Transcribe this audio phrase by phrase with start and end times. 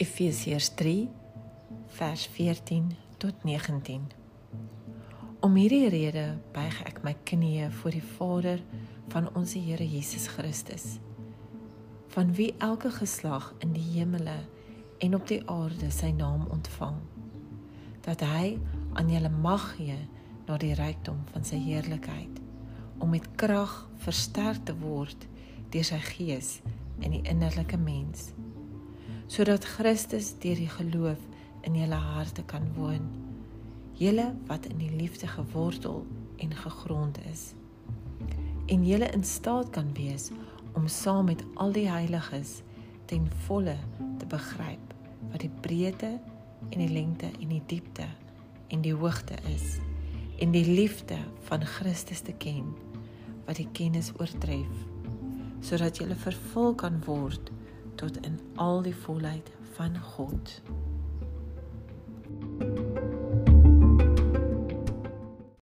[0.00, 1.08] Efesiërs 3
[1.86, 2.86] vers 14
[3.16, 4.06] tot 19.
[5.40, 6.22] Om hierdie rede
[6.54, 8.62] buig ek my knieë voor die Vader
[9.12, 10.86] van ons Here Jesus Christus,
[12.16, 14.38] van wie elke geslag in die hemele
[15.04, 16.96] en op die aarde sy naam ontvang,
[18.08, 18.56] dat hy
[18.96, 20.00] aan julle mag gee
[20.48, 22.40] na die rykdom van sy heerlikheid,
[23.04, 25.28] om met krag versterk te word
[25.76, 26.62] deur sy gees
[27.04, 28.30] in die innerlike mens
[29.30, 31.20] sodat Christus deur die geloof
[31.62, 33.04] in julle harte kan woon.
[33.94, 36.02] Julle wat in die liefde gewortel
[36.42, 37.52] en gegrond is.
[38.66, 40.30] En julle in staat kan wees
[40.72, 42.62] om saam met al die heiliges
[43.06, 43.76] ten volle
[44.18, 44.94] te begryp
[45.30, 46.10] wat die breedte
[46.70, 48.08] en die lengte en die diepte
[48.74, 49.78] en die hoogte is
[50.42, 52.66] en die liefde van Christus te ken
[53.46, 54.86] wat die kennis oortref
[55.66, 57.50] sodat jy vervul kan word
[58.00, 60.60] tot in al die volheid van God.